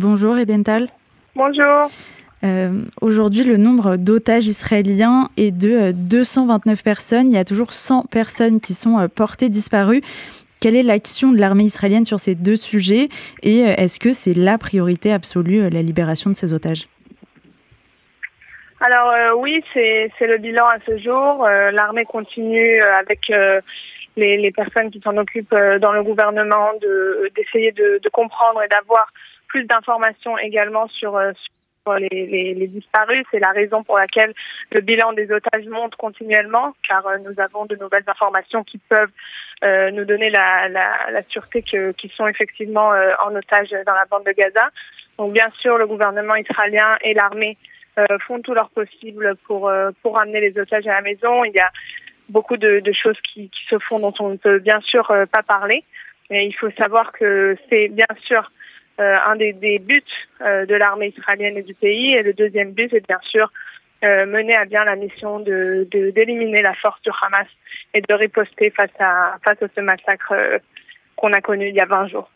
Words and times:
Bonjour 0.00 0.38
Edental. 0.38 0.88
Bonjour. 1.34 1.90
Euh, 2.44 2.82
aujourd'hui, 3.00 3.42
le 3.42 3.56
nombre 3.56 3.96
d'otages 3.96 4.46
israéliens 4.46 5.28
est 5.36 5.50
de 5.50 5.90
229 5.92 6.84
personnes. 6.84 7.26
Il 7.28 7.34
y 7.34 7.38
a 7.38 7.44
toujours 7.44 7.72
100 7.72 8.04
personnes 8.04 8.60
qui 8.60 8.74
sont 8.74 9.08
portées 9.08 9.48
disparues. 9.48 10.02
Quelle 10.60 10.76
est 10.76 10.84
l'action 10.84 11.32
de 11.32 11.38
l'armée 11.38 11.64
israélienne 11.64 12.04
sur 12.04 12.20
ces 12.20 12.36
deux 12.36 12.54
sujets? 12.54 13.08
Et 13.42 13.58
est-ce 13.58 13.98
que 13.98 14.12
c'est 14.12 14.34
la 14.34 14.56
priorité 14.56 15.12
absolue, 15.12 15.68
la 15.68 15.82
libération 15.82 16.30
de 16.30 16.36
ces 16.36 16.54
otages? 16.54 16.86
Alors 18.80 19.10
euh, 19.10 19.32
oui, 19.36 19.64
c'est 19.74 20.10
le 20.20 20.38
bilan 20.38 20.66
à 20.66 20.78
ce 20.86 20.96
jour. 20.98 21.44
Euh, 21.44 21.72
l'armée 21.72 22.04
continue 22.04 22.80
euh, 22.80 22.94
avec 22.94 23.32
les, 24.16 24.36
les, 24.36 24.52
personnes 24.52 24.92
qui 24.92 25.00
s'en 25.00 25.16
occupent 25.16 25.54
dans 25.80 25.92
le 25.92 26.04
gouvernement 26.04 26.72
d'essayer 27.34 27.72
de, 27.72 27.98
de, 28.02 28.08
comprendre 28.08 28.62
et 28.62 28.68
d'avoir 28.68 29.12
plus 29.48 29.64
d'informations 29.64 30.38
également 30.38 30.86
sur, 30.88 31.20
sur 31.82 31.94
les, 31.94 32.08
les, 32.10 32.54
les, 32.54 32.66
disparus. 32.68 33.24
C'est 33.30 33.40
la 33.40 33.50
raison 33.50 33.82
pour 33.82 33.98
laquelle 33.98 34.34
le 34.72 34.80
bilan 34.80 35.12
des 35.12 35.30
otages 35.32 35.66
monte 35.66 35.96
continuellement, 35.96 36.74
car 36.86 37.04
nous 37.24 37.40
avons 37.40 37.66
de 37.66 37.76
nouvelles 37.76 38.04
informations 38.06 38.62
qui 38.64 38.78
peuvent 38.78 39.10
nous 39.92 40.04
donner 40.04 40.30
la, 40.30 40.68
la, 40.68 41.10
la 41.10 41.22
sûreté 41.28 41.62
qu'ils 41.62 42.12
sont 42.16 42.26
effectivement 42.26 42.92
en 43.24 43.34
otage 43.34 43.70
dans 43.86 43.94
la 43.94 44.04
bande 44.04 44.24
de 44.24 44.32
Gaza. 44.32 44.70
Donc 45.18 45.32
bien 45.32 45.50
sûr, 45.60 45.76
le 45.78 45.86
gouvernement 45.86 46.36
israélien 46.36 46.96
et 47.02 47.12
l'armée 47.12 47.56
euh, 47.98 48.18
font 48.26 48.40
tout 48.40 48.54
leur 48.54 48.70
possible 48.70 49.34
pour 49.46 49.68
euh, 49.68 49.90
pour 50.02 50.20
amener 50.20 50.40
les 50.40 50.56
otages 50.58 50.86
à 50.86 50.94
la 50.94 51.00
maison. 51.00 51.44
Il 51.44 51.52
y 51.52 51.58
a 51.58 51.70
beaucoup 52.28 52.56
de, 52.56 52.78
de 52.78 52.92
choses 52.92 53.16
qui, 53.22 53.50
qui, 53.50 53.60
se 53.68 53.78
font 53.80 53.98
dont 53.98 54.14
on 54.20 54.28
ne 54.30 54.36
peut 54.36 54.60
bien 54.60 54.80
sûr 54.82 55.10
euh, 55.10 55.26
pas 55.26 55.42
parler. 55.42 55.82
Mais 56.30 56.46
il 56.46 56.52
faut 56.52 56.70
savoir 56.78 57.10
que 57.12 57.56
c'est 57.68 57.88
bien 57.88 58.06
sûr 58.26 58.52
un 58.98 59.36
des, 59.36 59.52
des 59.52 59.78
buts 59.78 60.02
de 60.40 60.74
l'armée 60.74 61.14
israélienne 61.16 61.56
et 61.56 61.62
du 61.62 61.74
pays. 61.74 62.14
Et 62.14 62.22
le 62.22 62.32
deuxième 62.32 62.72
but 62.72 62.92
est 62.92 63.06
bien 63.06 63.20
sûr 63.22 63.52
mener 64.02 64.54
à 64.56 64.64
bien 64.64 64.84
la 64.84 64.96
mission 64.96 65.40
de 65.40 65.88
d'éliminer 65.90 66.62
la 66.62 66.74
force 66.74 67.00
du 67.02 67.10
Hamas 67.22 67.48
et 67.94 68.00
de 68.00 68.14
riposter 68.14 68.70
face 68.70 68.90
à 69.00 69.38
face 69.44 69.62
à 69.62 69.66
ce 69.74 69.80
massacre 69.80 70.34
qu'on 71.16 71.32
a 71.32 71.40
connu 71.40 71.68
il 71.68 71.74
y 71.74 71.80
a 71.80 71.86
20 71.86 72.08
jours 72.08 72.28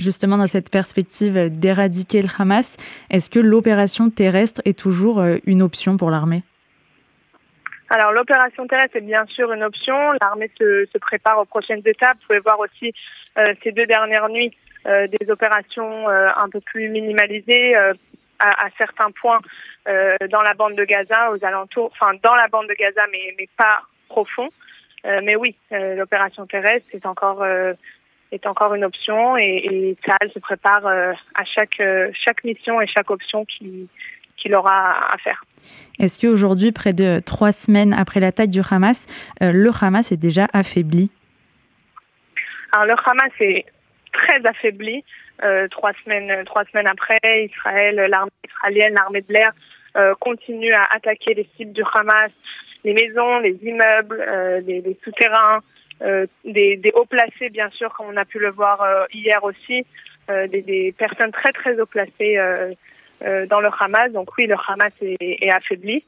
justement 0.00 0.38
dans 0.38 0.46
cette 0.46 0.70
perspective 0.70 1.50
d'éradiquer 1.50 2.22
le 2.22 2.28
Hamas, 2.38 2.76
est-ce 3.10 3.30
que 3.30 3.38
l'opération 3.38 4.10
terrestre 4.10 4.60
est 4.64 4.78
toujours 4.78 5.20
euh, 5.20 5.36
une 5.46 5.62
option 5.62 5.96
pour 5.96 6.10
l'armée? 6.10 6.42
Alors 7.88 8.12
l'opération 8.12 8.66
terrestre 8.66 8.96
est 8.96 9.02
bien 9.02 9.26
sûr 9.26 9.52
une 9.52 9.64
option. 9.64 10.12
L'armée 10.20 10.50
se, 10.58 10.86
se, 10.92 10.98
prépare 10.98 11.38
aux 11.38 11.44
prochaines 11.44 11.82
étapes. 11.84 12.16
Vous 12.20 12.26
pouvez 12.28 12.38
voir 12.38 12.60
aussi 12.60 12.92
euh, 13.38 13.52
ces 13.62 13.72
deux 13.72 13.86
dernières 13.86 14.28
nuits 14.28 14.52
euh, 14.52 14.69
des 14.84 15.30
opérations 15.30 16.08
un 16.08 16.48
peu 16.48 16.60
plus 16.60 16.88
minimalisées 16.88 17.74
à, 17.74 17.92
à, 18.38 18.68
certains 18.78 19.10
points 19.10 19.40
dans 19.86 20.42
la 20.42 20.54
bande 20.54 20.74
de 20.74 20.84
Gaza, 20.84 21.30
aux 21.32 21.44
alentours, 21.44 21.90
enfin 21.92 22.12
dans 22.22 22.34
la 22.34 22.48
bande 22.48 22.68
de 22.68 22.74
Gaza, 22.74 23.02
mais, 23.12 23.34
mais 23.38 23.48
pas 23.56 23.82
profond. 24.08 24.48
mais 25.04 25.36
oui, 25.36 25.54
l'opération 25.70 26.46
terrestre 26.46 26.88
est 26.94 27.06
encore 27.06 27.44
est 28.32 28.46
encore 28.46 28.74
une 28.74 28.84
option 28.84 29.36
et, 29.36 29.62
et 29.64 29.96
se 30.32 30.38
prépare 30.38 30.86
euh, 30.86 31.12
à 31.34 31.44
chaque, 31.44 31.80
euh, 31.80 32.10
chaque 32.24 32.44
mission 32.44 32.80
et 32.80 32.86
chaque 32.86 33.10
option 33.10 33.44
qu'il 33.44 34.54
aura 34.54 35.12
à 35.12 35.18
faire. 35.18 35.42
Est-ce 35.98 36.18
qu'aujourd'hui, 36.18 36.72
près 36.72 36.92
de 36.92 37.20
trois 37.24 37.52
semaines 37.52 37.92
après 37.92 38.20
l'attaque 38.20 38.50
du 38.50 38.60
Hamas, 38.68 39.06
euh, 39.42 39.52
le 39.52 39.70
Hamas 39.80 40.12
est 40.12 40.16
déjà 40.16 40.46
affaibli? 40.52 41.10
Alors 42.72 42.86
le 42.86 42.94
Hamas 43.04 43.32
est 43.40 43.66
très 44.12 44.44
affaibli. 44.46 45.04
trois 45.70 45.92
semaines, 46.04 46.44
trois 46.44 46.64
semaines 46.66 46.88
après, 46.88 47.18
Israël, 47.44 47.96
l'armée 48.08 48.30
israélienne, 48.46 48.94
l'armée 48.94 49.22
de 49.22 49.32
l'air 49.32 49.52
continue 50.20 50.72
à 50.72 50.82
attaquer 50.94 51.34
les 51.34 51.48
cibles 51.56 51.72
du 51.72 51.82
Hamas, 51.94 52.30
les 52.84 52.92
maisons, 52.94 53.38
les 53.40 53.58
immeubles, 53.62 54.24
les 54.66 54.98
souterrains, 55.02 55.60
euh, 56.02 56.26
des, 56.44 56.78
des, 56.78 56.92
hauts 56.94 57.04
placés, 57.04 57.50
bien 57.50 57.68
sûr, 57.70 57.92
comme 57.92 58.06
on 58.08 58.16
a 58.16 58.24
pu 58.24 58.38
le 58.38 58.50
voir 58.50 58.80
euh, 58.80 59.04
hier 59.12 59.44
aussi, 59.44 59.84
euh, 60.30 60.46
des, 60.46 60.62
des, 60.62 60.92
personnes 60.96 61.30
très 61.30 61.52
très 61.52 61.78
haut 61.78 61.86
placées 61.86 62.38
dans 63.50 63.60
le 63.60 63.68
Hamas. 63.78 64.10
Donc 64.12 64.30
oui, 64.38 64.46
le 64.46 64.56
Hamas 64.66 64.92
est, 65.02 65.16
est 65.20 65.50
affaibli, 65.50 66.02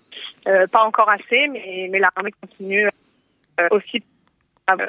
pas 0.45 0.83
encore 0.83 1.11
assez, 1.11 1.47
mais, 1.49 1.89
mais 1.91 1.99
l'armée 1.99 2.33
continue 2.41 2.89
aussi 3.71 4.03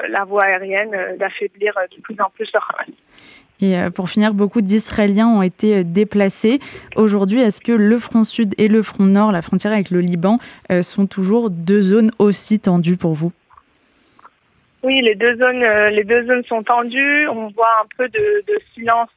la 0.09 0.23
voie 0.23 0.43
aérienne 0.43 1.17
d'affaiblir 1.17 1.73
de 1.95 2.01
plus 2.01 2.15
en 2.19 2.29
plus 2.29 2.49
le 2.53 2.59
Hamas. 2.59 2.95
Et 3.61 3.91
pour 3.91 4.09
finir, 4.09 4.33
beaucoup 4.33 4.61
d'Israéliens 4.61 5.27
ont 5.27 5.41
été 5.41 5.83
déplacés. 5.83 6.59
Aujourd'hui, 6.95 7.39
est-ce 7.39 7.61
que 7.61 7.71
le 7.71 7.97
front 7.97 8.23
sud 8.23 8.53
et 8.57 8.67
le 8.67 8.81
front 8.81 9.05
nord, 9.05 9.31
la 9.31 9.41
frontière 9.41 9.71
avec 9.71 9.89
le 9.89 10.01
Liban, 10.01 10.37
sont 10.81 11.07
toujours 11.07 11.49
deux 11.49 11.81
zones 11.81 12.11
aussi 12.19 12.59
tendues 12.59 12.97
pour 12.97 13.13
vous? 13.13 13.31
Oui, 14.83 14.99
les 15.01 15.15
deux 15.15 15.37
zones, 15.37 15.63
euh, 15.63 15.89
les 15.89 16.03
deux 16.03 16.25
zones 16.25 16.43
sont 16.43 16.61
tendues. 16.61 17.27
On 17.29 17.47
voit 17.47 17.81
un 17.81 17.87
peu 17.97 18.09
de, 18.09 18.43
de 18.45 18.59
silence, 18.73 19.09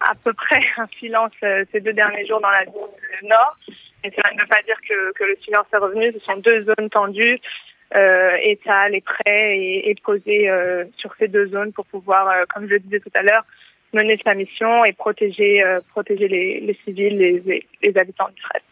à 0.00 0.14
peu 0.22 0.32
près 0.32 0.60
un 0.76 0.86
silence 1.00 1.32
euh, 1.42 1.64
ces 1.72 1.80
deux 1.80 1.92
derniers 1.92 2.24
jours 2.26 2.40
dans 2.40 2.50
la 2.50 2.64
zone 2.64 3.28
nord. 3.28 3.58
Et 4.04 4.10
cela 4.10 4.32
ne 4.34 4.40
veut 4.40 4.46
pas 4.46 4.62
dire 4.64 4.76
que, 4.88 5.12
que 5.14 5.24
le 5.24 5.36
silence 5.44 5.66
est 5.72 5.76
revenu. 5.76 6.12
Ce 6.12 6.20
sont 6.20 6.36
deux 6.36 6.64
zones 6.64 6.88
tendues. 6.90 7.40
Euh, 7.94 8.36
et 8.42 8.58
est 8.94 9.04
prêt 9.04 9.58
et, 9.58 9.90
et 9.90 9.94
posé 10.02 10.50
euh, 10.50 10.84
sur 10.96 11.14
ces 11.18 11.28
deux 11.28 11.46
zones 11.48 11.72
pour 11.72 11.86
pouvoir, 11.86 12.46
comme 12.52 12.66
je 12.66 12.74
le 12.74 12.80
disais 12.80 12.98
tout 12.98 13.12
à 13.14 13.22
l'heure, 13.22 13.44
mener 13.92 14.18
sa 14.24 14.34
mission 14.34 14.84
et 14.84 14.92
protéger, 14.92 15.62
protéger 15.90 16.26
les, 16.26 16.60
les 16.60 16.76
civils, 16.84 17.16
les, 17.16 17.64
les 17.82 17.98
habitants 17.98 18.28
d'Israël. 18.34 18.62